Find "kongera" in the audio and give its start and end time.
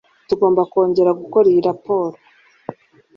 0.71-1.11